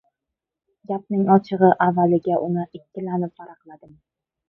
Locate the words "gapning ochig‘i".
0.91-1.71